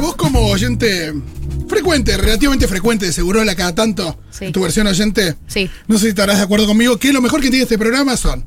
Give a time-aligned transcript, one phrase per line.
[0.00, 1.12] Vos como oyente
[1.68, 4.52] frecuente, relativamente frecuente de Segurola cada tanto, Sí.
[4.52, 5.68] tu versión oyente, Sí.
[5.88, 8.44] no sé si estarás de acuerdo conmigo, que lo mejor que tiene este programa son.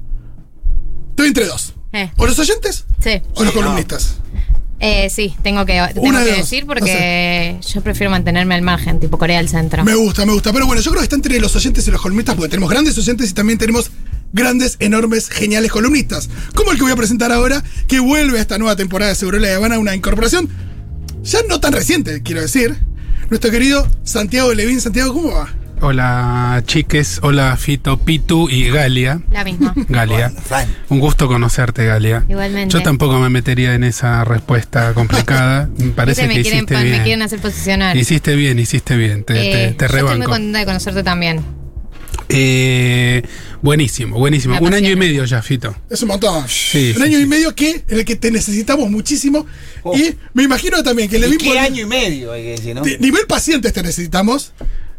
[1.10, 1.74] Estoy entre dos.
[1.94, 2.10] Eh.
[2.18, 3.22] O los oyentes Sí.
[3.36, 4.16] o los columnistas.
[4.80, 9.00] Eh, sí, tengo que, tengo Una que decir no porque yo prefiero mantenerme al margen,
[9.00, 9.84] tipo Corea del Centro.
[9.84, 10.52] Me gusta, me gusta.
[10.54, 12.98] Pero bueno, yo creo que está entre los oyentes y los columnistas porque tenemos grandes
[12.98, 13.92] oyentes y también tenemos
[14.34, 16.30] grandes, enormes, geniales columnistas.
[16.56, 19.48] Como el que voy a presentar ahora, que vuelve a esta nueva temporada de Segurola
[19.50, 20.50] de Habana, una incorporación
[21.24, 22.76] ya no tan reciente, quiero decir.
[23.30, 24.82] Nuestro querido Santiago Levín.
[24.82, 25.48] Santiago, ¿cómo va?
[25.84, 29.22] Hola chiques, hola Fito, Pitu y Galia.
[29.32, 29.74] La misma.
[29.90, 30.32] Galia.
[30.90, 32.24] Un gusto conocerte, Galia.
[32.30, 32.72] Igualmente.
[32.74, 35.70] Yo tampoco me metería en esa respuesta complicada.
[35.78, 36.98] Me parece que quieren, hiciste bien.
[36.98, 37.98] me quieren hacer posicionar.
[37.98, 39.24] Hiciste bien, hiciste bien.
[39.24, 40.30] Te, te- Eh, te yo estoy muy rebanco.
[40.30, 41.42] contenta de conocerte también.
[42.34, 43.22] Eh,
[43.62, 44.58] buenísimo, buenísimo.
[44.60, 45.76] Un año y medio ya, Fito.
[45.90, 46.46] Es un montón.
[46.48, 47.24] Sí, un sí, año sí.
[47.24, 49.46] y medio que, en el que te necesitamos muchísimo.
[49.84, 49.96] Oh.
[49.98, 51.38] Y me imagino también que ¿Y Levín.
[51.40, 52.82] qué año y medio hay que decir, no?
[52.84, 54.54] Ni- Nivel pacientes te necesitamos.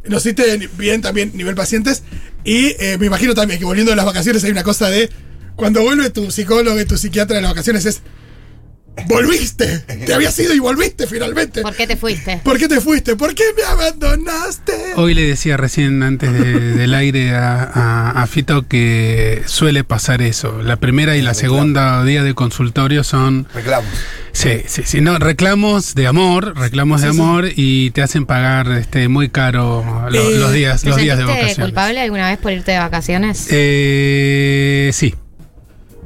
[0.04, 2.02] Nos hiciste bien también nivel pacientes.
[2.44, 5.08] Y eh, me imagino también que volviendo de las vacaciones hay una cosa de.
[5.54, 8.00] Cuando vuelve tu psicólogo y tu psiquiatra de las vacaciones es.
[9.08, 9.78] ¡Volviste!
[10.06, 11.62] Te habías ido y volviste finalmente.
[11.62, 12.40] ¿Por qué te fuiste?
[12.44, 13.16] ¿Por qué te fuiste?
[13.16, 14.72] ¿Por qué me abandonaste?
[14.96, 20.20] Hoy le decía recién antes de- del aire a, a- a Fito que suele pasar
[20.22, 20.62] eso.
[20.62, 23.90] La primera y la segunda día de consultorio son Reclamos.
[24.32, 25.00] Sí, sí, sí.
[25.00, 29.84] No, reclamos de amor, reclamos de Sí, amor y te hacen pagar este muy caro
[30.10, 31.58] lo- Eh, los días, ¿Te los días de vacaciones.
[31.58, 33.46] culpable alguna vez por irte de vacaciones?
[33.50, 35.14] Eh, sí.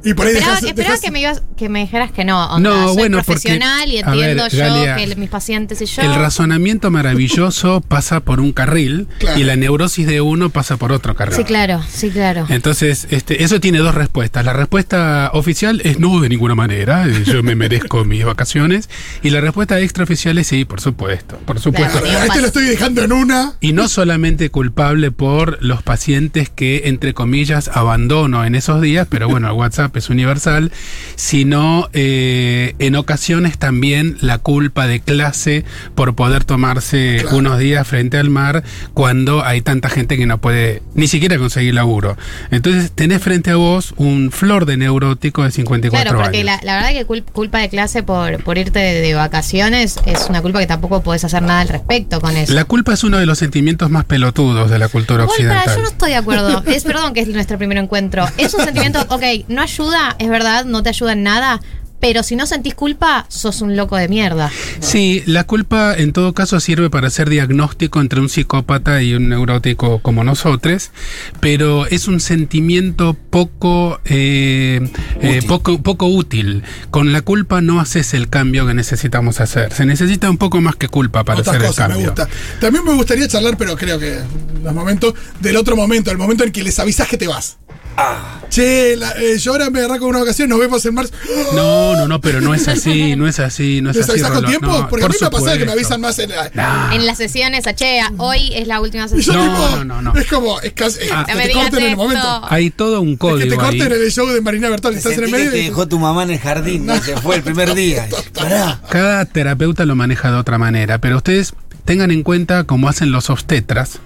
[0.09, 2.45] Y por ahí Esperaba, dejas- esperaba dejas- que, me ibas- que me dijeras que no.
[2.55, 5.81] onda, No, soy bueno, porque- profesional y a ver, entiendo yo Galia, que mis pacientes
[5.81, 6.01] y yo.
[6.03, 9.39] El razonamiento maravilloso pasa por un carril Claro.
[9.39, 11.35] y la neurosis de uno pasa por otro carril.
[11.37, 12.45] Sí, claro, sí, claro.
[12.49, 14.45] Entonces, este, eso tiene dos respuestas.
[14.45, 18.89] La respuesta oficial es no de ninguna manera, eh, yo me merezco mis vacaciones.
[19.23, 21.99] Y la respuesta extraoficial es sí, por supuesto, por supuesto.
[22.01, 23.53] Claro, este lo estoy dejando en una.
[23.61, 29.27] Y no solamente culpable por los pacientes que, entre comillas, abandono en esos días, pero
[29.27, 30.71] bueno, WhatsApp es universal,
[31.15, 35.65] sino eh, en ocasiones también la culpa de clase
[35.95, 37.37] por poder tomarse Claro.
[37.37, 38.63] unos días frente al mar
[38.93, 42.17] cuando hay tanta gente que no puede ni siquiera conseguir laburo.
[42.51, 46.59] Entonces tenés frente a vos un flor de neurótico de 54 Claro, porque años.
[46.63, 50.27] la, la verdad que cul- culpa de clase por, por irte de, de vacaciones es
[50.29, 52.53] una culpa que tampoco podés hacer nada al respecto con eso.
[52.53, 55.75] La culpa es uno de los sentimientos más pelotudos de la cultura occidental.
[55.75, 56.63] yo no estoy de acuerdo.
[56.77, 58.25] Es perdón que es nuestro primer encuentro.
[58.37, 61.61] Es un sentimiento, ok, no ayuda, es verdad, no te ayuda en nada,
[61.99, 64.51] pero si no sentís culpa, sos un loco de mierda.
[64.79, 69.29] Sí, la culpa en todo caso sirve para hacer diagnóstico entre un psicópata y un
[69.29, 70.91] neurótico como nosotros,
[71.39, 74.79] pero es un sentimiento poco, eh,
[75.21, 75.47] eh, Útil.
[75.47, 76.63] poco, poco útil.
[76.91, 79.73] Con la culpa no haces el cambio que necesitamos hacer.
[79.73, 82.05] Se necesita un poco más que culpa para Otras hacer el me cambio.
[82.11, 82.29] gusta.
[82.61, 84.19] También me gustaría charlar, pero creo que
[84.63, 87.57] los momentos del otro momento, el momento en que les avisas que te vas.
[87.99, 91.11] Ah, Che, la- eh, yo ahora me arranco una ocasión, nos vemos en marzo.
[91.53, 94.11] No, no, no, pero no es así, no es así, no es ¿Les así.
[94.13, 94.67] avisas con Rolo, tiempo?
[94.67, 96.49] no, Porque a por mí me ha pasado que me avisan más en la.
[96.53, 96.93] Nah.
[96.93, 99.35] En las sesiones, achea, hoy es la última sesión.
[99.35, 100.15] No, tipo, no, no, no.
[100.19, 101.25] Es como, es casi, Ah.
[101.27, 102.41] que te corten en el momento.
[102.49, 103.59] Hay todo un Es código que te ahí.
[103.79, 105.51] corten en el show de Marina Bertoli, estás en el sentí que medio.
[105.63, 106.95] te dejó tu mamá en el jardín, ¿no?
[107.01, 108.07] se fue el primer día.
[108.33, 108.79] Pará.
[108.89, 111.53] Cada terapeuta lo maneja de otra manera, pero ustedes
[111.83, 113.99] tengan en cuenta cómo hacen los obstetras.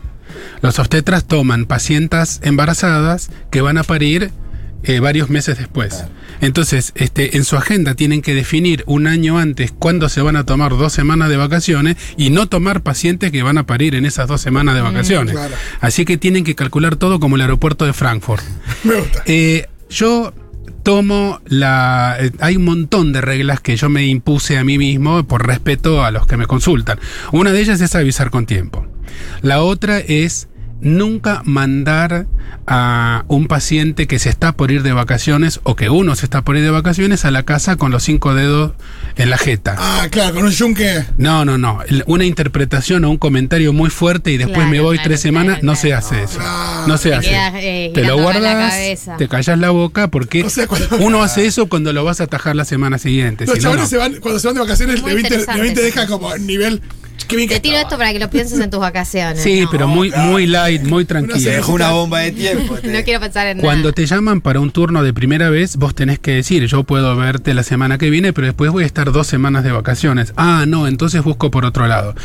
[0.62, 4.32] Los obstetras toman pacientes embarazadas que van a parir
[4.84, 6.06] eh, varios meses después.
[6.40, 10.44] Entonces, este, en su agenda tienen que definir un año antes cuándo se van a
[10.46, 14.28] tomar dos semanas de vacaciones y no tomar pacientes que van a parir en esas
[14.28, 15.36] dos semanas de vacaciones.
[15.36, 15.54] claro.
[15.82, 18.44] Así que tienen que calcular todo como el aeropuerto de Frankfurt.
[18.84, 19.24] Me gusta.
[19.28, 20.34] Eh, yo
[20.82, 22.18] tomo la...
[22.20, 26.04] eh, hay un montón de reglas que yo me impuse a mí mismo por respeto
[26.04, 27.00] a los que me consultan.
[27.32, 28.88] Una de ellas es avisar con tiempo.
[29.44, 30.48] La otra es
[30.82, 32.26] nunca mandar
[32.68, 36.42] a un paciente que se está por ir de vacaciones o que uno se está
[36.44, 38.74] por ir de vacaciones a la casa con los cinco dedos
[39.16, 39.76] en la jeta.
[39.78, 41.06] Ah, claro, con un yunque.
[41.18, 41.80] No, no, no.
[42.08, 45.38] Una interpretación o un comentario muy fuerte y después Claro, me voy claro, tres claro,
[45.40, 46.40] semanas, no se hace eso.
[46.40, 46.88] Claro.
[46.88, 47.30] No se Te hace.
[47.30, 48.74] quedas, eh, te lo guardas,
[49.18, 52.26] te callas la boca porque O sea, cuando- uno hace eso cuando lo vas a
[52.26, 53.46] atajar la semana siguiente.
[53.46, 53.90] Los si no, chavales no.
[53.90, 56.82] se van, cuando se van de vacaciones, Levin te, deja como nivel.
[57.26, 57.90] Qué bien que Te tiro estaba.
[57.90, 59.42] esto para que lo pienses en tus vacaciones.
[59.42, 61.40] Sí, No, pero muy, muy light, muy tranquilo.
[61.52, 62.76] dejó una bomba de tiempo.
[62.76, 63.94] te- No quiero pensar en Cuando nada.
[63.94, 67.54] te llaman para un turno de primera vez, vos tenés que decir, yo puedo verte
[67.54, 70.34] la semana que viene, pero después voy a estar dos semanas de vacaciones.
[70.38, 72.16] Ah, no, entonces busco por otro lado.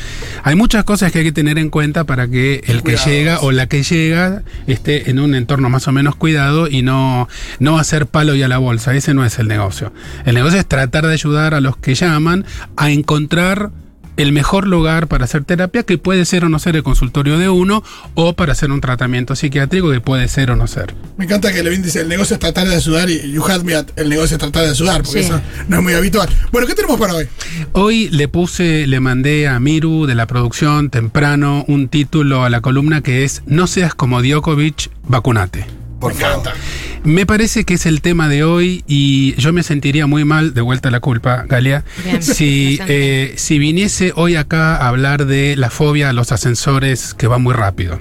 [0.42, 3.52] Hay muchas cosas que hay que tener en cuenta para que el que llega o
[3.52, 7.28] la que llega esté en un entorno más o menos cuidado y no,
[7.58, 8.94] no hacer palo y a la bolsa.
[8.94, 9.92] Ese no es el negocio.
[10.24, 12.44] El negocio es tratar de ayudar a los que llaman
[12.76, 13.70] a encontrar
[14.16, 17.48] el mejor lugar para hacer terapia, que puede ser o no ser el consultorio de
[17.48, 17.82] uno,
[18.14, 20.94] o para hacer un tratamiento psiquiátrico, que puede ser o no ser.
[21.16, 23.74] Me encanta que Levin dice, el negocio es tratar de ayudar y you had me
[23.74, 25.26] at, el negocio es tratar de ayudar, porque Sí.
[25.26, 26.28] eso no es muy habitual.
[26.52, 27.28] Bueno, ¿qué tenemos para hoy?
[27.72, 32.60] Hoy le puse, le mandé a Miru de la producción temprano un título a la
[32.60, 35.66] columna que es No seas como Djokovic, vacunate.
[36.00, 36.38] Por me favor.
[36.40, 36.60] encanta.
[37.04, 40.60] Me parece que es el tema de hoy y yo me sentiría muy mal, de
[40.60, 45.54] vuelta a la culpa, Galia, Bien, si, eh, si viniese hoy acá a hablar de
[45.54, 48.00] la fobia a los ascensores que va muy rápido.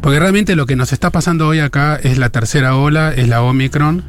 [0.00, 3.42] Porque realmente lo que nos está pasando hoy acá es la tercera ola, es la
[3.42, 4.04] Omicron.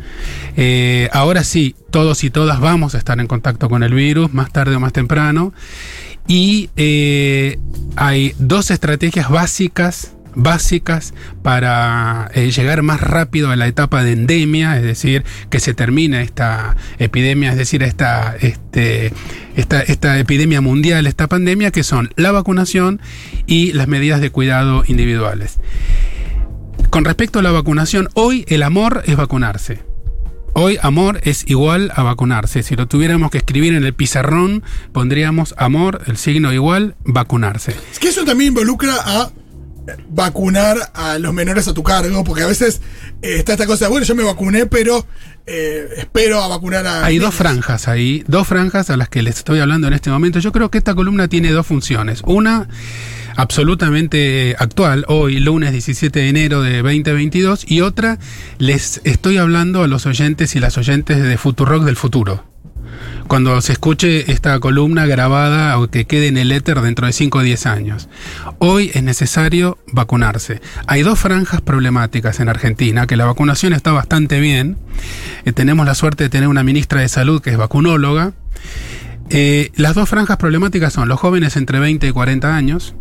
[0.55, 4.51] Eh, ahora sí, todos y todas vamos a estar en contacto con el virus, más
[4.51, 5.53] tarde o más temprano.
[6.27, 7.59] Y eh,
[7.95, 14.77] hay dos estrategias básicas básicas para eh, llegar más rápido a la etapa de endemia,
[14.77, 19.11] es decir, que se termine esta epidemia, es decir, esta, este,
[19.55, 23.01] esta, esta epidemia mundial, esta pandemia, que son la vacunación
[23.47, 25.59] y las medidas de cuidado individuales.
[26.91, 29.83] Con respecto a la vacunación, hoy el amor es vacunarse.
[30.53, 32.63] Hoy amor es igual a vacunarse.
[32.63, 37.75] Si lo tuviéramos que escribir en el pizarrón, pondríamos amor, el signo igual, vacunarse.
[37.91, 39.31] Es que eso también involucra a
[40.09, 42.81] vacunar a los menores a tu cargo, porque a veces
[43.21, 45.05] eh, está esta cosa, bueno, yo me vacuné, pero
[45.45, 47.05] eh, espero a vacunar a...
[47.05, 50.39] Hay dos franjas ahí, dos franjas a las que les estoy hablando en este momento.
[50.39, 52.21] Yo creo que esta columna tiene dos funciones.
[52.25, 52.67] Una
[53.37, 58.17] absolutamente actual, hoy lunes 17 de enero de 2022, y otra
[58.57, 62.43] les estoy hablando a los oyentes y las oyentes de Futurock del futuro.
[63.27, 67.39] Cuando se escuche esta columna grabada o que quede en el éter dentro de 5
[67.39, 68.07] o 10 años.
[68.59, 70.61] Hoy es necesario vacunarse.
[70.87, 74.77] Hay dos franjas problemáticas en Argentina, que la vacunación está bastante bien.
[75.43, 78.31] Eh, tenemos la suerte de tener una ministra de salud que es vacunóloga.
[79.29, 82.95] Eh, las dos franjas problemáticas son los jóvenes entre 20 y 40 años,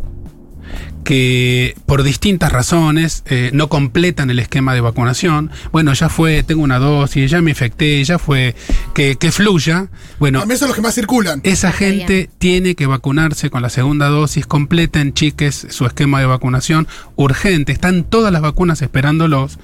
[1.07, 5.51] que por distintas razones eh, no completan el esquema de vacunación.
[5.71, 8.55] Bueno, ya fue, tengo una dosis, ya me infecté, ya fue,
[8.93, 9.87] que, que fluya.
[10.19, 11.39] Bueno, A mí son los que más circulan.
[11.45, 12.29] esa gente bien.
[12.39, 17.71] tiene que vacunarse con la segunda dosis, completen, chiques, su esquema de vacunación urgente.
[17.71, 19.59] Están todas las vacunas esperándolos.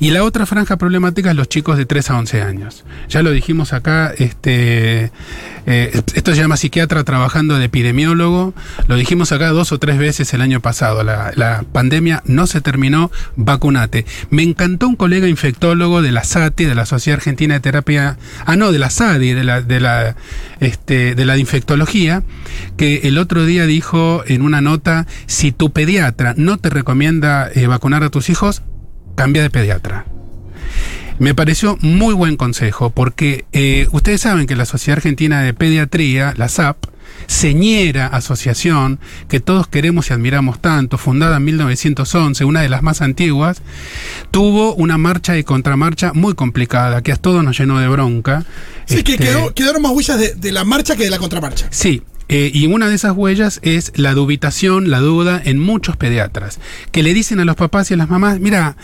[0.00, 2.84] Y la otra franja problemática es los chicos de 3 a 11 años.
[3.08, 5.10] Ya lo dijimos acá, este,
[5.64, 8.52] eh, esto se llama psiquiatra trabajando de epidemiólogo.
[8.86, 10.73] Lo dijimos acá dos o tres veces el año pasado.
[11.04, 14.06] La, la pandemia no se terminó, vacunate.
[14.30, 18.56] Me encantó un colega infectólogo de la SATI, de la Sociedad Argentina de Terapia, ah
[18.56, 20.16] no, de la SADI, de la, de la,
[20.60, 22.22] este, de la infectología,
[22.76, 27.66] que el otro día dijo en una nota, si tu pediatra no te recomienda eh,
[27.66, 28.62] vacunar a tus hijos,
[29.14, 30.06] cambia de pediatra.
[31.18, 36.34] Me pareció muy buen consejo porque eh, ustedes saben que la Sociedad Argentina de Pediatría,
[36.36, 36.86] la SAP,
[37.26, 43.00] señera asociación que todos queremos y admiramos tanto, fundada en 1911, una de las más
[43.00, 43.62] antiguas,
[44.30, 48.44] tuvo una marcha y contramarcha muy complicada que a todos nos llenó de bronca.
[48.86, 51.66] Sí, que Este, quedó- quedaron más huellas de, de la marcha que de la contramarcha.
[51.70, 56.58] Sí, eh, y una de esas huellas es la dubitación, la duda en muchos pediatras,
[56.90, 58.76] que le dicen a los papás y a las mamás, mira,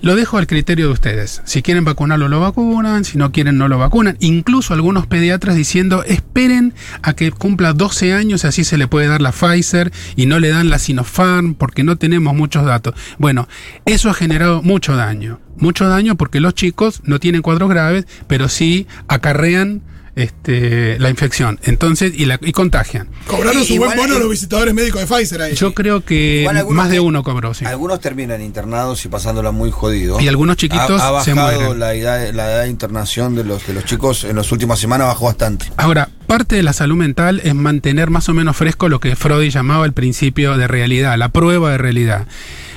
[0.00, 3.68] lo dejo al criterio de ustedes, si quieren vacunarlo lo vacunan, si no quieren no
[3.68, 8.88] lo vacunan, incluso algunos pediatras diciendo, esperen a que cumpla 12 años, así se le
[8.88, 12.94] puede dar la Pfizer y no le dan la Sinopharm porque no tenemos muchos datos.
[13.18, 13.48] Bueno,
[13.84, 18.48] eso ha generado mucho daño, mucho daño porque los chicos no tienen cuadros graves, pero
[18.48, 19.82] sí acarrean
[20.18, 21.60] este, la infección.
[21.62, 23.08] Entonces, y, la, y contagian.
[23.26, 25.54] Cobraron su buen bono los visitadores médicos de Pfizer ahí.
[25.54, 27.64] Yo creo que más de uno cobró, sí.
[27.64, 30.20] Algunos terminan internados y pasándola muy jodido.
[30.20, 31.78] Y algunos chiquitos ha, ha se bajado mueren.
[31.78, 35.06] la edad, la edad de internación de los, de los chicos en las últimas semanas
[35.06, 35.66] bajó bastante.
[35.76, 39.50] Ahora, parte de la salud mental es mantener más o menos fresco lo que Freud
[39.50, 42.26] llamaba el principio de realidad, la prueba de realidad.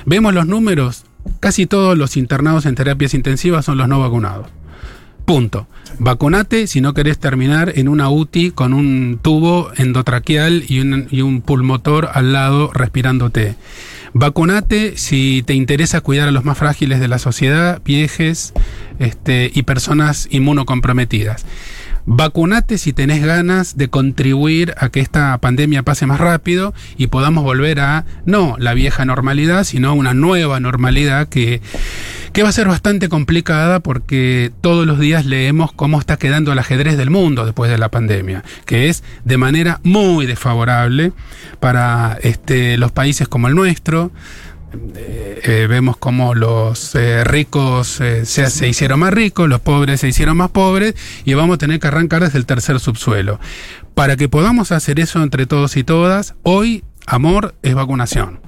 [0.05, 1.05] Vemos los números,
[1.39, 4.47] casi todos los internados en terapias intensivas son los no vacunados.
[5.31, 5.65] Punto.
[5.97, 12.09] Vacunate si no querés terminar en una UTI con un tubo endotraqueal y un, pulmotor
[12.13, 13.55] al lado respirándote.
[14.11, 18.51] Vacunate si te interesa cuidar a los más frágiles de la sociedad, viejes
[18.99, 21.45] este, y personas inmunocomprometidas.
[22.05, 27.45] Vacunate si tenés ganas de contribuir a que esta pandemia pase más rápido y podamos
[27.45, 31.61] volver a, no la vieja normalidad, sino una nueva normalidad que,
[32.33, 36.59] que va a ser bastante complicada porque todos los días leemos cómo está quedando el
[36.59, 41.13] ajedrez del mundo después de la pandemia, que es de manera muy desfavorable
[41.59, 44.11] para este, los países como el nuestro,
[44.95, 50.07] eh, eh, vemos como los eh, ricos se, se hicieron más ricos, los pobres se
[50.07, 50.95] hicieron más pobres
[51.25, 53.39] y vamos a tener que arrancar desde el tercer subsuelo.
[53.93, 58.39] Para que podamos hacer eso entre todos y todas, hoy amor es vacunación.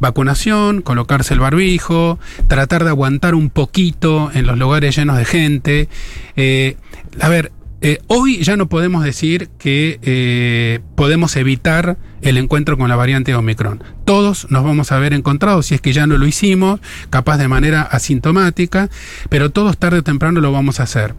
[0.00, 5.88] Vacunación, colocarse el barbijo, tratar de aguantar un poquito en los lugares llenos de gente.
[6.36, 6.76] Eh,
[7.20, 12.88] a ver, eh, hoy ya no podemos decir que eh, podemos evitar el encuentro con
[12.88, 13.82] la variante Omicron.
[14.04, 17.48] Todos nos vamos a ver encontrados, si es que ya no lo hicimos, capaz de
[17.48, 18.88] manera asintomática,
[19.28, 21.14] pero todos tarde o temprano lo vamos a hacer.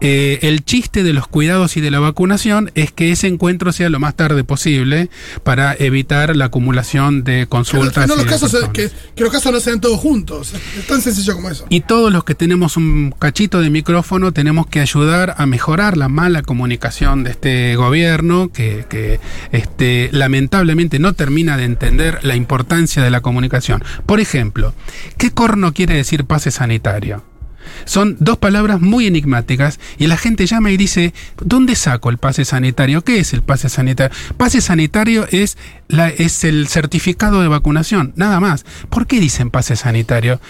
[0.00, 3.88] Eh, el chiste de los cuidados y de la vacunación es que ese encuentro sea
[3.88, 5.08] lo más tarde posible
[5.44, 8.08] para evitar la acumulación de Que, consultas.
[8.08, 10.52] no y los casos, que, que los casos no sean todos juntos.
[10.78, 11.64] Es tan sencillo como eso.
[11.68, 16.08] Y todos los que tenemos un cachito de micrófono tenemos que ayudar a mejorar la
[16.08, 19.20] mala comunicación de este gobierno que, que,
[19.52, 23.84] este, lamentablemente no termina de entender la importancia de la comunicación.
[24.04, 24.74] Por ejemplo,
[25.16, 27.22] ¿qué corno quiere decir pase sanitario?
[27.84, 32.44] Son dos palabras muy enigmáticas y la gente llama y dice, ¿dónde saco el pase
[32.44, 33.02] sanitario?
[33.02, 34.16] ¿Qué es el pase sanitario?
[34.36, 35.56] Pase sanitario es,
[35.88, 38.64] la, es el certificado de vacunación, nada más.
[38.90, 40.40] ¿Por qué dicen pase sanitario?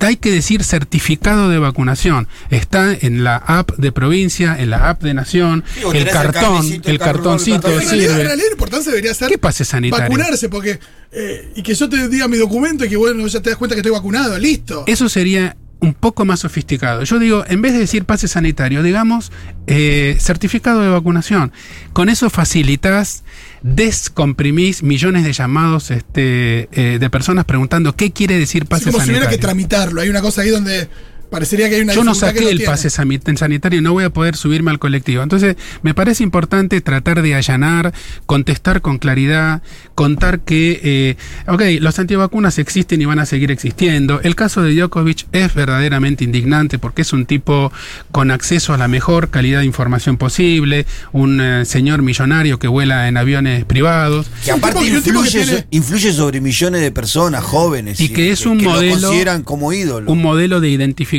[0.00, 2.28] Hay que decir certificado de vacunación.
[2.50, 7.68] Está en la app de provincia, en la app de nación, el cartón, el cartoncito
[7.68, 7.98] cartón.
[7.98, 10.04] La importancia debería ser ¿Qué pase sanitario?
[10.04, 10.78] vacunarse, porque
[11.12, 13.74] eh, y que yo te diga mi documento y que bueno, ya te das cuenta
[13.74, 14.84] que estoy vacunado, listo.
[14.86, 17.04] Eso sería un poco más sofisticado.
[17.04, 19.30] Yo digo, en vez de decir pase sanitario, digamos
[19.66, 21.52] eh, certificado de vacunación.
[21.92, 23.22] Con eso facilitas,
[23.62, 29.10] descomprimís millones de llamados este, eh, de personas preguntando qué quiere decir pase como si
[29.10, 29.38] hubiera sanitario.
[29.38, 30.00] que tramitarlo.
[30.00, 30.88] Hay una cosa ahí donde
[31.30, 34.36] parecería que hay una Yo no saqué el pase sanitario y no voy a poder
[34.36, 35.22] subirme al colectivo.
[35.22, 37.92] Entonces, me parece importante tratar de allanar,
[38.26, 39.62] contestar con claridad,
[39.94, 41.16] contar que, eh,
[41.46, 44.20] ok, los antivacunas existen y van a seguir existiendo.
[44.22, 47.72] El caso de Djokovic es verdaderamente indignante porque es un tipo
[48.10, 53.08] con acceso a la mejor calidad de información posible, un eh, señor millonario que vuela
[53.08, 54.26] en aviones privados.
[54.44, 58.00] Que aparte que influye, tiene- influye sobre millones de personas jóvenes.
[58.00, 60.10] Y que es un que modelo- lo consideran como ídolo.
[60.10, 61.17] un modelo de identificación,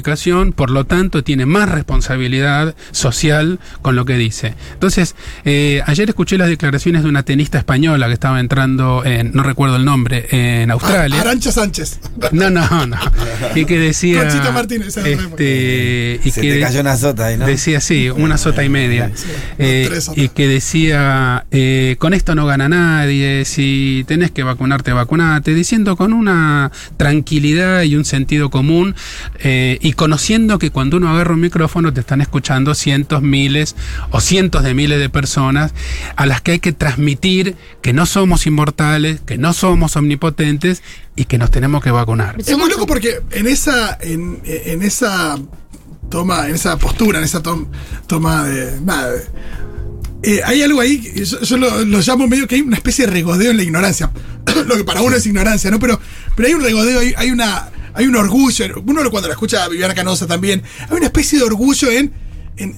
[0.53, 4.53] por lo tanto tiene más responsabilidad social con lo que dice.
[4.73, 5.15] Entonces,
[5.45, 9.75] eh, ayer escuché las declaraciones de una tenista española que estaba entrando en, no recuerdo
[9.75, 11.21] el nombre, en Australia.
[11.21, 11.99] Arancha Sánchez.
[12.31, 12.97] No, no, no.
[13.55, 14.21] Y que decía.
[14.21, 17.45] Conchita Martínez, este, y Se que te cayó una sota ahí, ¿no?
[17.45, 19.11] Decía, sí, una sota y media.
[19.57, 20.23] Eh, tres sotas.
[20.23, 25.95] y que decía, eh, con esto no gana nadie, si tenés que vacunarte, vacunate, diciendo
[25.95, 28.95] con una tranquilidad y un sentido común,
[29.39, 33.75] eh, y conociendo que cuando uno agarra un micrófono te están escuchando cientos, miles
[34.11, 35.73] o cientos de miles de personas
[36.15, 40.83] a las que hay que transmitir que no somos inmortales, que no somos omnipotentes
[41.15, 42.35] y que nos tenemos que vacunar.
[42.37, 45.39] Es muy loco porque en esa, en, en esa
[46.11, 47.65] toma, en esa postura, en esa tom-
[48.05, 48.79] toma de.
[48.81, 49.25] Nada, de-
[50.21, 53.07] eh, hay algo ahí, que yo, yo lo, lo llamo medio que hay una especie
[53.07, 54.11] de regodeo en la ignorancia.
[54.67, 55.79] lo que para uno es ignorancia, ¿no?
[55.79, 55.99] Pero,
[56.35, 57.69] pero hay un regodeo, hay, hay una.
[57.93, 61.45] Hay un orgullo, uno cuando la escucha a Viviana Canosa también, hay una especie de
[61.45, 62.13] orgullo en,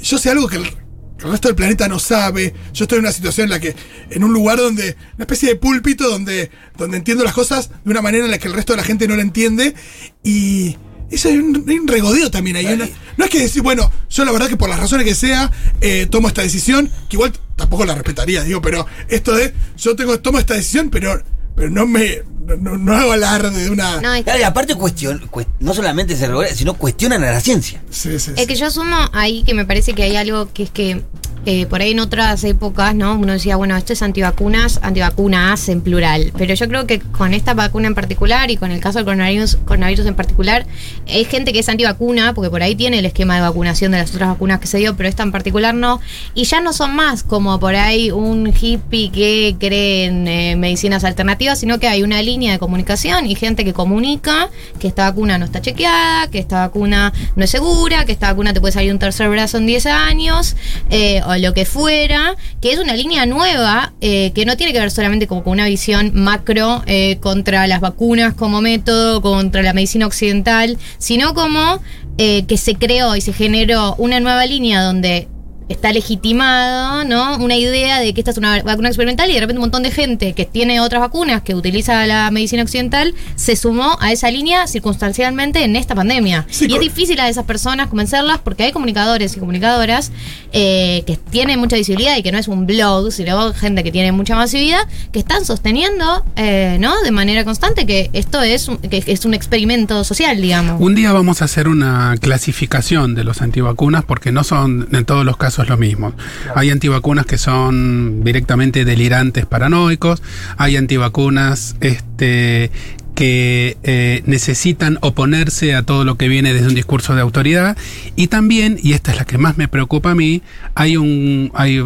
[0.01, 2.53] yo sé algo que el, el resto del planeta no sabe.
[2.73, 3.75] Yo estoy en una situación en la que,
[4.09, 8.01] en un lugar donde, una especie de púlpito donde, donde entiendo las cosas de una
[8.01, 9.75] manera en la que el resto de la gente no la entiende.
[10.23, 10.77] Y
[11.11, 12.65] eso hay un, hay regodeo también ahí.
[12.65, 15.51] una- no es que decir, bueno, yo la verdad que por las razones que sea,
[15.81, 20.19] eh, tomo esta decisión, que igual tampoco la respetaría, digo, pero esto de, yo tengo,
[20.21, 21.21] tomo esta decisión, pero,
[21.55, 22.22] pero no me,
[22.60, 24.01] no, no hago alarde de una...
[24.01, 27.41] No, es Claro, y aparte cuestión, cuest- no solamente se regorea, sino cuestionan a la
[27.41, 27.81] ciencia.
[27.89, 28.31] Sí, sí, sí.
[28.38, 31.01] Es que yo asumo ahí que me parece que hay algo que es que
[31.45, 33.15] eh, por ahí en otras épocas, ¿no?
[33.15, 36.31] Uno decía, bueno, esto es antivacunas, antivacunas en plural.
[36.38, 39.57] Pero yo creo que con esta vacuna en particular y con el caso del coronavirus,
[39.65, 40.65] coronavirus en particular,
[41.07, 44.13] hay gente que es antivacuna, porque por ahí tiene el esquema de vacunación de las
[44.13, 46.00] otras vacunas que se dio, pero esta en particular no.
[46.36, 51.03] Y ya no son más como por ahí un hippie que cree en eh, medicinas
[51.03, 55.38] alternativas, sino que hay una línea de comunicación y gente que comunica que esta vacuna
[55.38, 58.91] no está chequeada, que esta vacuna no es segura, que esta vacuna te puede salir
[58.91, 60.55] un tercer brazo en 10 años,
[60.89, 64.91] eh, lo que fuera, que es una línea nueva eh, que no tiene que ver
[64.91, 70.07] solamente como con una visión macro eh, contra las vacunas como método, contra la medicina
[70.07, 71.81] occidental, sino como
[72.17, 75.27] eh, que se creó y se generó una nueva línea donde
[75.71, 77.37] está legitimado, ¿no?
[77.37, 79.91] Una idea de que esta es una vacuna experimental y de repente un montón de
[79.91, 84.67] gente que tiene otras vacunas, que utiliza la medicina occidental, se sumó a esa línea
[84.67, 86.45] circunstancialmente en esta pandemia.
[86.49, 90.11] Sí, y es difícil a esas personas convencerlas porque hay comunicadores y comunicadoras
[90.53, 94.11] eh, que tienen mucha visibilidad y que no es un blog, sino gente que tiene
[94.11, 97.01] mucha masividad, que están sosteniendo, eh, ¿no?
[97.01, 100.81] De manera constante que esto es un, que es un experimento social, digamos.
[100.81, 105.25] Un día vamos a hacer una clasificación de los antivacunas porque no son en todos
[105.25, 106.13] los casos lo mismo.
[106.55, 110.21] Hay antivacunas que son directamente delirantes paranoicos,
[110.57, 112.71] hay antivacunas este,
[113.15, 117.77] que eh, necesitan oponerse a todo lo que viene desde un discurso de autoridad
[118.15, 120.41] y también, y esta es la que más me preocupa a mí,
[120.75, 121.83] hay, un, hay,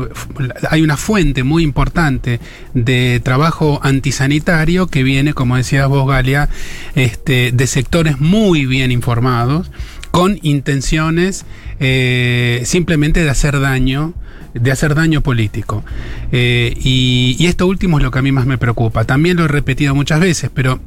[0.70, 2.40] hay una fuente muy importante
[2.74, 6.50] de trabajo antisanitario que viene, como decías vos, Galia,
[6.96, 9.72] este, de sectores muy bien informados,
[10.16, 11.46] con intenciones
[11.82, 14.14] eh, simplemente de hacer daño
[14.54, 15.84] de hacer daño político.
[16.32, 19.04] Eh, y, y esto último es lo que a mí más me preocupa.
[19.04, 20.80] También lo he repetido muchas veces, pero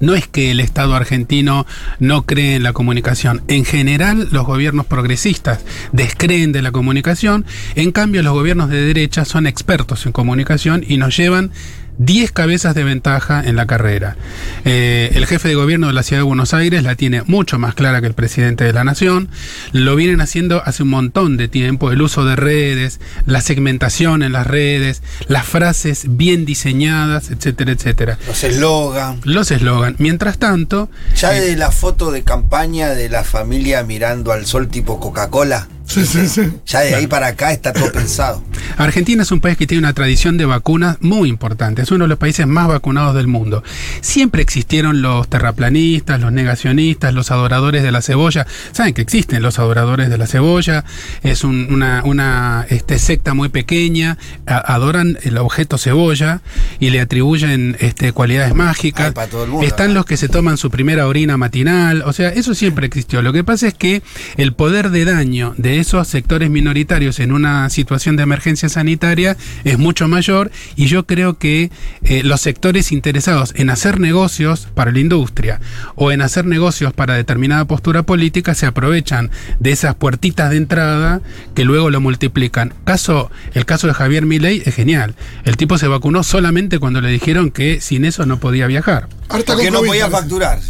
[0.00, 1.66] no es que el Estado argentino
[1.98, 3.40] no cree en la comunicación.
[3.48, 7.46] En general, los gobiernos progresistas descreen de la comunicación.
[7.74, 11.50] En cambio, los gobiernos de derecha son expertos en comunicación y nos llevan
[11.98, 14.16] 10 cabezas de ventaja en la carrera.
[14.64, 17.74] Eh, el jefe de gobierno de la ciudad de Buenos Aires la tiene mucho más
[17.74, 19.28] clara que el presidente de la nación.
[19.72, 21.92] Lo vienen haciendo hace un montón de tiempo.
[21.92, 28.18] El uso de redes, la segmentación en las redes, las frases bien diseñadas, etcétera, etcétera.
[28.26, 29.20] Los eslogan.
[29.24, 29.96] Los eslogan.
[29.98, 34.68] Mientras tanto, Ya eh, de la foto de campaña de la familia mirando al sol
[34.68, 36.42] tipo Coca-Cola, Sí, sí, sí.
[36.66, 38.42] ya de ahí para acá está todo pensado.
[38.78, 41.82] Argentina es un país que tiene una tradición de vacunas muy importante.
[41.82, 43.62] Es uno de los países más vacunados del mundo.
[44.00, 48.46] Siempre existieron los terraplanistas, los negacionistas, los adoradores de la cebolla.
[48.72, 50.84] Saben que existen los adoradores de la cebolla.
[51.22, 54.16] Es un- una, una este, secta muy pequeña.
[54.46, 56.40] A- adoran el objeto cebolla
[56.80, 59.08] y le atribuyen este, cualidades mágicas.
[59.08, 62.02] Ay, para todo el mundo, Están los que se toman su primera orina matinal.
[62.06, 63.20] O sea, eso siempre existió.
[63.22, 64.02] Lo que pasa es que
[64.38, 69.78] el poder de daño de esos sectores minoritarios en una situación de emergencia sanitaria es
[69.78, 71.70] mucho mayor y yo creo que
[72.02, 75.60] eh, los sectores interesados en hacer negocios para la industria
[75.94, 81.20] o en hacer negocios para determinada postura política se aprovechan de esas puertitas de entrada
[81.54, 82.74] que luego lo multiplican.
[82.84, 85.14] Caso, el caso de Javier Milei es genial.
[85.44, 89.08] El tipo se vacunó solamente cuando le dijeron que sin eso no podía viajar.
[89.28, 90.60] Porque no podía facturar.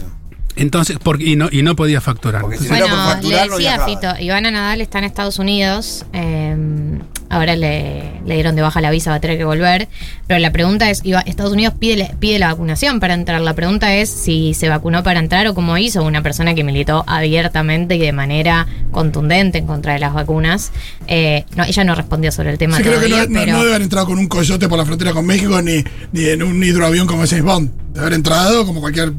[0.57, 2.43] Entonces, porque, y, no, y no podía facturar.
[2.43, 3.87] Porque si Bueno, por le facturar, no decía viajaba.
[4.17, 6.05] Fito, Ivana Nadal está en Estados Unidos.
[6.12, 6.99] eh,
[7.31, 9.88] ahora le, le dieron de baja la visa, va a tener que volver.
[10.29, 13.40] Pero la pregunta es: Iba- Estados Unidos pide, la- pide la vacunación para entrar.
[13.40, 17.03] La pregunta es si se vacunó para entrar o cómo hizo una persona que militó
[17.09, 20.71] abiertamente y de manera contundente en contra de las vacunas.
[21.09, 23.53] Eh, no, ella no respondió sobre el tema Sí, creo que no, no- pero.
[23.53, 26.43] no debe haber entrado con un coyote por la frontera con México ni, ni en
[26.45, 27.71] un hidroavión como James Bond.
[27.95, 29.12] Debe haber entrado como cualquier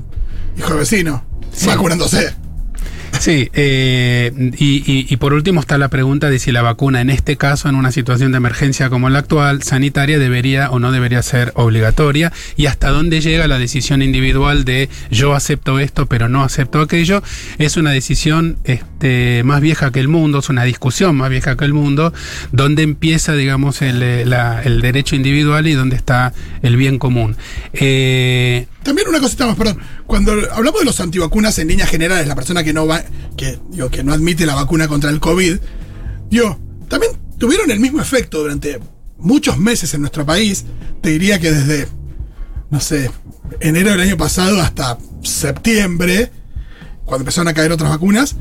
[0.58, 1.24] hijo de vecino,
[1.66, 2.34] vacunándose.
[3.18, 7.10] Sí, eh, y, y- y por último está la pregunta de si la vacuna, en
[7.10, 11.24] este caso, en una situación de emergencia como la actual, sanitaria, debería o no debería
[11.24, 16.44] ser obligatoria, y hasta dónde llega la decisión individual de yo acepto esto, pero no
[16.44, 17.24] acepto aquello.
[17.58, 21.64] Es una decisión este, más vieja que el mundo, es una discusión más vieja que
[21.64, 22.14] el mundo,
[22.52, 27.38] donde empieza, digamos, el, eh, la- el derecho individual y donde está el bien común.
[27.72, 29.80] Eh, También una cosita más, perdón.
[30.06, 33.04] Cuando hablamos de los antivacunas en líneas generales, la persona que no va,
[33.36, 35.58] que, digo, que no admite la vacuna contra el COVID,
[36.30, 38.80] digo, también tuvieron el mismo efecto durante
[39.18, 40.66] muchos meses en nuestro país.
[41.02, 41.88] Te diría que desde,
[42.70, 43.10] no sé,
[43.60, 46.32] enero del año pasado hasta septiembre,
[47.06, 48.36] cuando empezaron a caer otras vacunas,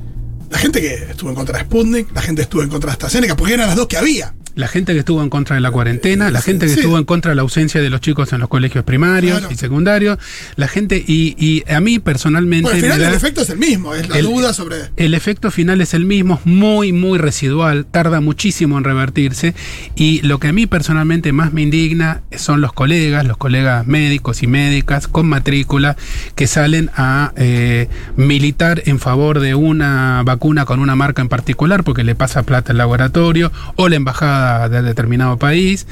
[0.50, 3.35] la gente que estuvo en contra de Sputnik, la gente estuvo en contra de AstraZeneca,
[3.35, 4.35] porque eran las dos que había.
[4.54, 6.80] La gente que estuvo en contra de la cuarentena, la gente que Sí.
[6.80, 9.52] estuvo en contra de la ausencia de los chicos en los colegios primarios Claro.
[9.52, 10.18] y secundarios,
[10.56, 13.58] la gente, y, y a mí personalmente Bueno, al final da- el efecto es el
[13.58, 14.76] mismo, es la el- duda sobre...
[14.96, 19.54] el efecto final es el mismo, es muy, muy residual, tarda muchísimo en revertirse.
[19.96, 24.42] Y lo que a mí personalmente más me indigna son los colegas, los colegas médicos
[24.42, 25.96] y médicas con matrícula
[26.36, 31.82] que salen a eh, militar en favor de una vacuna con una marca en particular
[31.84, 35.87] porque le pasa plata al laboratorio o la embajada de determinado país.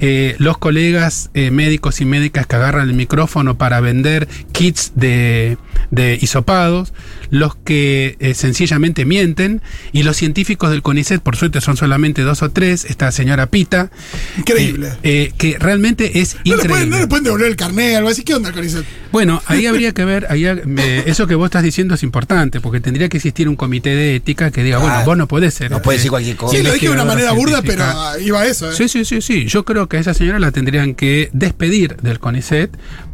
[0.00, 5.58] Eh, los colegas eh, médicos y médicas que agarran el micrófono para vender kits de
[5.90, 6.92] de hisopados,
[7.30, 12.42] los que eh, sencillamente mienten, y los científicos del CONICET, por suerte son solamente dos
[12.42, 13.90] o tres, esta señora Pita,
[14.38, 14.88] Increíble.
[15.02, 16.68] eh, eh, que realmente es no, le increíble.
[16.68, 18.22] pueden, no le pueden devolver el carnet, algo así.
[18.22, 18.82] ¿Qué onda con eso?
[19.12, 22.80] Bueno, ahí habría que ver, ahí, eh, eso que vos estás diciendo es importante, porque
[22.80, 25.70] tendría que existir un comité de ética que diga, bueno, vos no podés ser.
[25.70, 26.56] No puede eh, decir cualquier cosa.
[26.56, 28.70] Sí, lo dije de una manera burda, pero ah, iba a eso.
[28.70, 28.74] ¿eh?
[28.74, 29.46] Sí, sí, sí, sí.
[29.46, 32.70] Yo creo que a esa señora la tendrían que despedir del CONICET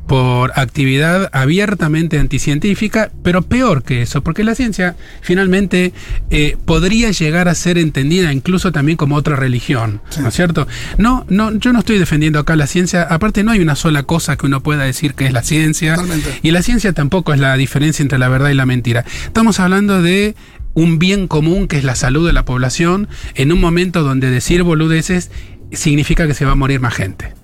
[0.09, 5.93] por actividad abiertamente anticientífica, pero peor que eso, porque la ciencia finalmente
[6.31, 10.67] eh, podría llegar a ser entendida incluso también como otra religión, ¿no es cierto?
[10.97, 14.37] No, no, yo no estoy defendiendo acá la ciencia, aparte no hay una sola cosa
[14.37, 16.41] que uno pueda decir que es la ciencia, Totalmente.
[16.43, 19.05] y la ciencia tampoco es la diferencia entre la verdad y la mentira.
[19.27, 20.35] Estamos hablando de
[20.73, 24.63] un bien común que es la salud de la población en un momento donde decir
[24.63, 25.31] boludeces
[25.71, 27.35] significa que se va a morir más gente.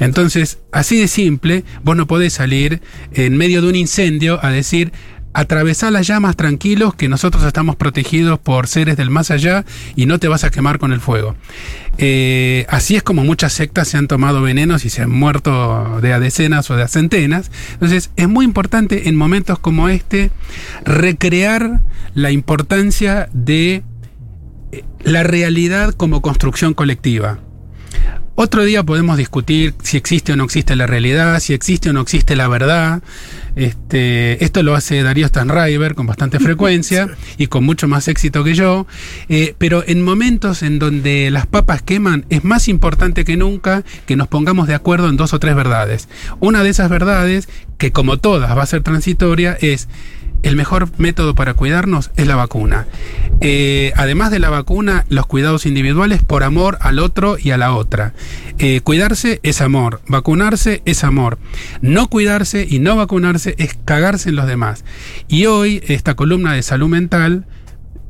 [0.00, 4.92] Entonces, así de simple, vos no podés salir en medio de un incendio a decir
[5.36, 10.18] atravesá las llamas tranquilos que nosotros estamos protegidos por seres del más allá y no
[10.18, 11.36] te vas a quemar con el fuego.
[11.98, 16.14] Eh, así es como muchas sectas se han tomado venenos y se han muerto de
[16.14, 17.50] a decenas o de a centenas.
[17.74, 20.30] Entonces es muy importante en momentos como este
[20.86, 21.82] recrear
[22.14, 23.82] la importancia de
[24.72, 27.40] eh, la realidad como construcción colectiva.
[28.38, 32.02] Otro día podemos discutir si existe o no existe la realidad, si existe o no
[32.02, 33.02] existe la verdad.
[33.56, 38.52] Este, esto lo hace Darío Stanriver con bastante frecuencia y con mucho más éxito que
[38.52, 38.86] yo.
[39.30, 44.16] Eh, pero en momentos en donde las papas queman, es más importante que nunca que
[44.16, 46.06] nos pongamos de acuerdo en dos o tres verdades.
[46.38, 49.88] Una de esas verdades, que como todas va a ser transitoria, es
[50.42, 52.86] el mejor método para cuidarnos es la vacuna.
[53.40, 57.74] Eh, además de la vacuna, los cuidados individuales por amor al otro y a la
[57.74, 58.14] otra.
[58.58, 61.38] Eh, cuidarse es amor, vacunarse es amor.
[61.80, 64.84] No cuidarse y no vacunarse es cagarse en los demás.
[65.28, 67.46] Y hoy esta columna de salud mental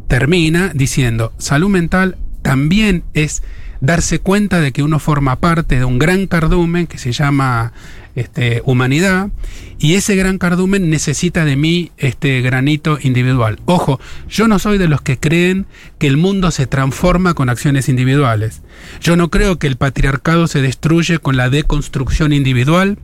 [0.08, 3.42] termina diciendo, salud mental también es
[3.86, 7.72] darse cuenta de que uno forma parte de un gran cardumen que se llama
[8.16, 9.30] este, humanidad
[9.78, 13.60] y ese gran cardumen necesita de mí este granito individual.
[13.64, 15.66] Ojo, yo no soy de los que creen
[15.98, 18.62] que el mundo se transforma con acciones individuales.
[19.00, 22.98] Yo no creo que el patriarcado se destruye con la deconstrucción individual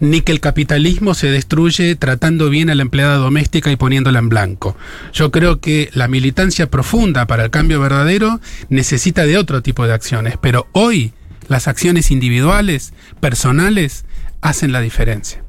[0.00, 4.28] ni que el capitalismo se destruye tratando bien a la empleada doméstica y poniéndola en
[4.28, 4.76] blanco.
[5.12, 9.94] Yo creo que la militancia profunda para el cambio verdadero necesita de otro tipo de
[9.94, 11.12] acciones, pero hoy
[11.48, 14.04] las acciones individuales, personales,
[14.40, 15.42] hacen la diferencia.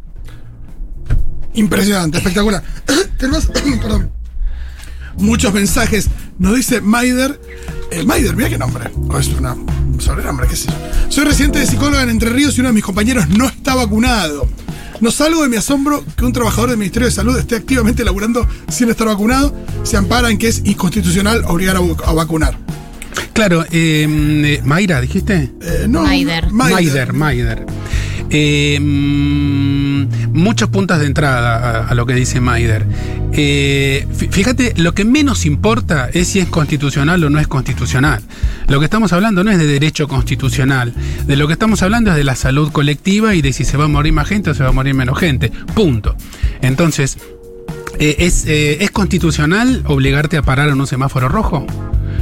[1.53, 2.63] Impresionante, espectacular.
[3.17, 3.45] Tenemos,
[3.81, 4.11] perdón,
[5.17, 6.09] muchos mensajes.
[6.37, 7.39] Nos dice Maider.
[7.91, 8.89] Eh, Maider, mira qué nombre.
[9.19, 9.55] Es una
[10.47, 10.73] qué sé yo.
[11.09, 14.47] Soy residente de psicóloga en Entre Ríos y uno de mis compañeros no está vacunado.
[15.01, 18.45] No salgo de mi asombro que un trabajador del Ministerio de Salud esté activamente laburando
[18.67, 19.55] sin estar vacunado.
[19.83, 22.57] Se ampara en que es inconstitucional obligar a, vacunar.
[23.33, 25.51] Claro, eh, eh, Mayra, dijiste.
[25.61, 26.51] Eh, no, Maider.
[26.51, 27.65] Maider, Maider.
[28.29, 28.77] Eh,
[30.31, 32.85] muchos puntos de entrada a, lo que dice Maider.
[33.33, 38.21] Eh, fí- fíjate, lo que menos importa es si es constitucional o no es constitucional.
[38.67, 40.93] Lo que estamos hablando no es de derecho constitucional.
[41.25, 43.85] De lo que estamos hablando es de la salud colectiva y de si se va
[43.85, 45.51] a morir más gente o se va a morir menos gente.
[45.73, 46.15] Punto.
[46.61, 47.17] Entonces,
[47.99, 51.65] eh, ¿es, eh, ¿es constitucional obligarte a parar en un semáforo rojo?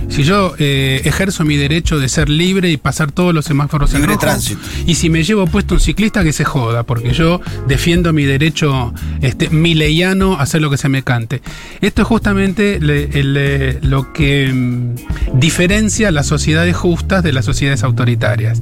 [0.09, 4.05] Si yo eh, ejerzo mi derecho de ser libre y pasar todos los semáforos en
[4.05, 4.59] rojo, tránsito.
[4.85, 8.93] y si me llevo puesto un ciclista que se joda, porque yo defiendo mi derecho
[9.21, 11.41] este, mileyano a hacer lo que se me cante.
[11.81, 17.83] Esto es justamente le- eh, lo que mm, diferencia las sociedades justas de las sociedades
[17.83, 18.61] autoritarias.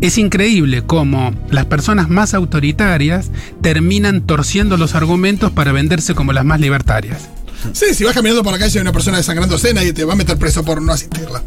[0.00, 3.30] Es increíble cómo las personas más autoritarias
[3.60, 7.28] terminan torciendo los argumentos para venderse como las más libertarias.
[7.72, 10.12] Sí, si vas caminando por la calle y hay una persona desangrándose, nadie te va
[10.12, 11.42] a meter preso por no asistirla.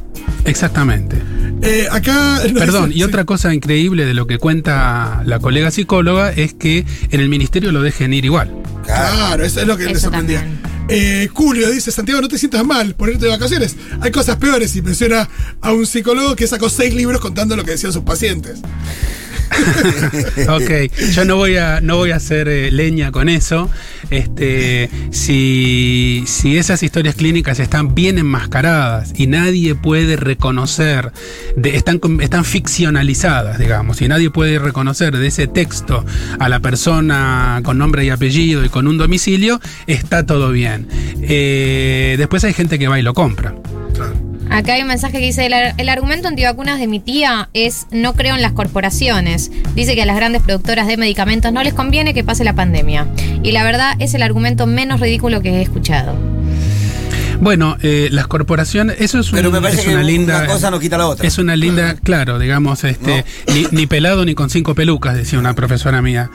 [0.45, 1.17] Exactamente.
[1.62, 2.41] Eh, acá.
[2.54, 3.04] Perdón, dice- y sí.
[3.04, 7.71] otra cosa increíble de lo que cuenta la colega psicóloga es que en el ministerio
[7.71, 8.51] lo dejen ir igual.
[8.86, 10.39] Claro, eso es lo que me sorprendía.
[10.41, 10.75] también.
[10.88, 13.75] Eh, Julio dice, Santiago, no te sientas mal por irte de vacaciones.
[14.01, 15.28] Hay cosas peores y menciona
[15.62, 18.60] a un psicólogo que sacó seis libros contando lo que decían sus pacientes.
[20.49, 23.69] Ok, yo no voy a, no voy a hacer eh, leña con eso.
[24.10, 31.12] Este, si, si esas historias clínicas están bien enmascaradas y nadie puede reconocer,
[31.63, 36.05] están, están ficcionalizadas, digamos, y nadie puede reconocer de ese texto
[36.39, 40.88] a la persona con nombre y apellido y con un domicilio, está todo bien.
[41.21, 43.55] Eh, después hay gente que va y lo compra.
[43.93, 44.24] Claro.
[44.49, 48.13] Acá hay un mensaje que dice, el, el argumento antivacunas de mi tía es no
[48.13, 49.51] creo en las corporaciones.
[49.75, 53.08] Dice que a las grandes productoras de medicamentos no les conviene que pase la pandemia.
[53.43, 56.15] Y la verdad es el argumento menos ridículo que he escuchado.
[57.41, 60.38] Bueno, eh, las corporaciones, eso es, un- Pero me parece es que una linda.
[60.39, 61.28] una cosa no quita la otra.
[61.28, 65.54] Es una linda, claro, digamos, este, ni, ni pelado ni con cinco pelucas, decía una
[65.54, 66.30] profesora mía.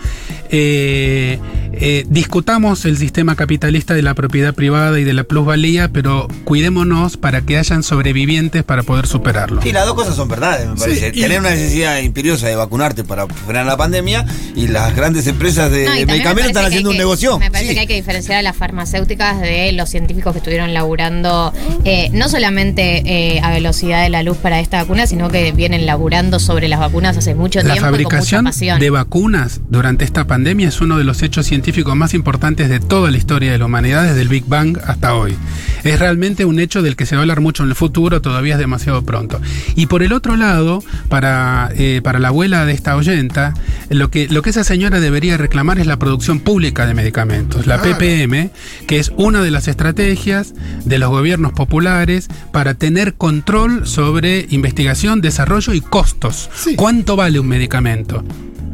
[0.53, 1.39] Eh,
[1.73, 7.17] eh, discutamos el sistema capitalista de la propiedad privada y de la plusvalía, pero cuidémonos
[7.17, 9.61] para que hayan sobrevivientes para poder superarlo.
[9.65, 11.13] Y las dos cosas son verdades, me parece.
[11.15, 15.71] y- Tener una necesidad imperiosa de vacunarte para frenar la pandemia y las grandes empresas
[15.71, 17.39] de, No, medicamentos están que haciendo un negocio.
[17.39, 17.75] Me parece Sí.
[17.75, 21.53] que hay que diferenciar a las farmacéuticas de los científicos que estuvieron laburando,
[21.85, 25.87] eh, no solamente eh, a velocidad de la luz para esta vacuna, sino que vienen
[25.87, 28.81] laburando sobre las vacunas hace mucho La tiempo fabricación y con mucha pasión.
[28.81, 33.13] de vacunas durante esta pandemia es uno de los hechos científicos más importantes de toda
[33.13, 35.37] la historia de la humanidad, desde el Big Bang hasta hoy.
[35.85, 38.55] Es realmente un hecho del que se va a hablar mucho en el futuro, todavía
[38.55, 39.41] es demasiado pronto.
[39.77, 43.55] Y por el otro lado, para, eh, para la abuela de esta oyenta,
[43.91, 47.81] lo que, lo que esa señora debería reclamar es la producción pública de medicamentos, la.
[47.81, 48.51] PPM,
[48.87, 55.21] que es una de las estrategias de los gobiernos populares para tener control sobre investigación,
[55.21, 56.51] desarrollo y costos.
[56.55, 56.77] Sí.
[56.77, 58.25] ¿Cuánto vale un medicamento?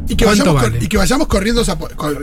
[0.07, 0.85] Y que, ¿Cuánto vayamos, vale?
[0.85, 1.77] y que vayamos corriendo a,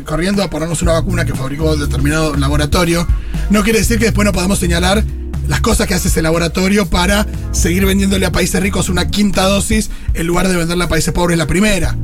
[0.04, 3.06] corriendo a ponernos una vacuna que fabricó determinado laboratorio,
[3.50, 5.04] no quiere decir que después no podamos señalar
[5.48, 9.90] las cosas que hace ese laboratorio para seguir vendiéndole a países ricos una quinta dosis
[10.14, 11.94] en lugar de venderle a países pobres la primera.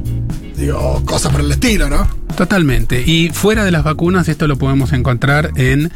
[0.57, 2.20] Digo, cosas por el estilo, ¿no?
[2.37, 3.03] Totalmente.
[3.07, 5.91] Y fuera de las vacunas, esto lo podemos encontrar en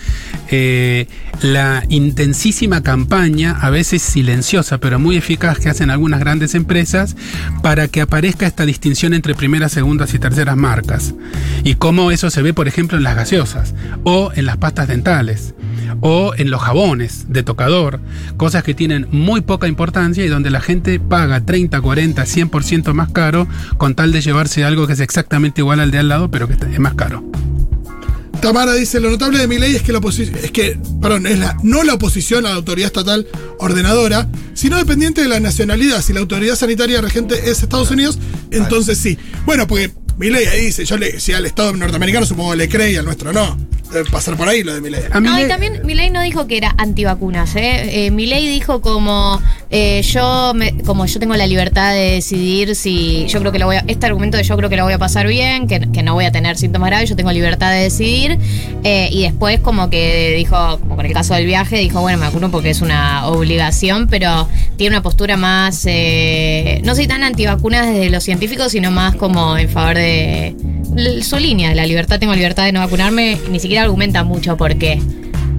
[0.51, 1.07] eh,
[1.43, 7.17] la intensísima campaña, a veces silenciosa, pero muy eficaz, que hacen algunas grandes empresas
[7.63, 11.15] para que aparezca esta distinción entre primeras, segundas y terceras marcas.
[11.63, 15.55] Y cómo eso se ve, por ejemplo, en las gaseosas o en las pastas dentales
[16.01, 18.01] o en los jabones de tocador,
[18.37, 23.11] cosas que tienen muy poca importancia y donde la gente paga 30, 40, 100% más
[23.11, 26.49] caro con tal de llevarse algo que es exactamente igual al de al lado, pero
[26.49, 27.25] que es más caro.
[28.41, 31.39] Tamara dice, lo notable de mi ley es que la oposición, es que, perdón, es
[31.39, 33.27] la, no la oposición a la autoridad estatal
[33.59, 36.03] ordenadora, sino dependiente de la nacionalidad.
[36.03, 38.19] Si la autoridad sanitaria regente es Estados Unidos,
[38.51, 39.17] entonces sí.
[39.47, 42.93] Bueno, porque mi ley ahí dice, yo le, si al Estado norteamericano supongo le cree
[42.93, 43.57] y al nuestro no.
[43.93, 45.03] Debe pasar por ahí lo de mi ley.
[45.11, 48.07] A mí No, y también Milei no dijo que era antivacunas, ¿eh?
[48.07, 53.27] eh Milei dijo como eh, yo me- como yo tengo la libertad de decidir si
[53.29, 54.99] yo creo que lo voy a, este argumento de yo creo que lo voy a
[54.99, 58.39] pasar bien, que, que no voy a tener síntomas graves, yo tengo libertad de decidir,
[58.85, 62.27] eh, y después como que dijo, como con el caso del viaje, dijo, bueno, me
[62.27, 67.87] vacuno porque es una obligación, pero tiene una postura más, eh, no soy tan antivacunas
[67.87, 70.57] desde los científicos, sino más como en favor de
[71.23, 75.01] su línea, de la libertad, tengo libertad de no vacunarme, ni argumenta mucho por qué.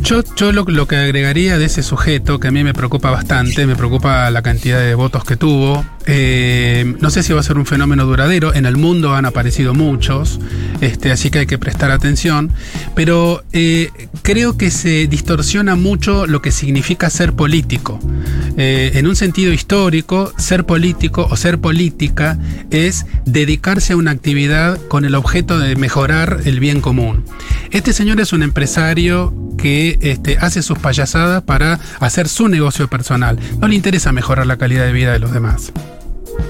[0.06, 4.30] Yo, lo que agregaría de ese sujeto, que a mí me preocupa bastante, me preocupa
[4.30, 5.84] la cantidad de votos que tuvo.
[6.06, 8.54] eh, no sé si va a ser un fenómeno duradero.
[8.54, 10.40] En el mundo han aparecido muchos,
[10.80, 12.52] este, así que hay que prestar atención.
[12.94, 13.90] Pero eh,
[14.22, 18.00] creo que se distorsiona mucho lo que significa ser político.
[18.58, 22.38] Eh, en un sentido histórico, ser político o ser política
[22.70, 27.26] es dedicarse a una actividad con el objeto de mejorar el bien común.
[27.72, 33.40] Este señor es un empresario que este, hace sus payasadas para hacer su negocio personal.
[33.60, 35.72] No le interesa mejorar la calidad de vida de los demás.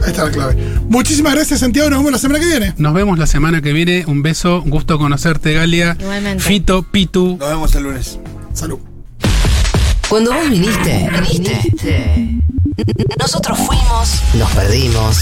[0.01, 0.55] Ahí está la clave.
[0.89, 1.89] Muchísimas gracias, Santiago.
[1.89, 2.73] Nos vemos la semana que viene.
[2.77, 4.03] Nos vemos la semana que viene.
[4.07, 5.95] Un beso, un gusto conocerte, Galia.
[5.99, 6.43] Igualmente.
[6.43, 7.37] Fito, Pitu.
[7.39, 8.19] Nos vemos el lunes.
[8.53, 8.79] Salud.
[10.09, 12.39] Cuando vos viniste, viniste.
[13.19, 15.19] Nosotros fuimos, nos perdimos